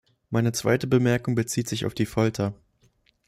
Meine 0.31 0.51
zweite 0.51 0.87
Bemerkung 0.87 1.35
bezieht 1.35 1.69
sich 1.69 1.85
auf 1.85 1.93
die 1.93 2.07
Folter. 2.07 2.55